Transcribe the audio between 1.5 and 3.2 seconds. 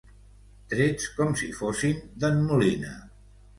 fossin d'en Molina.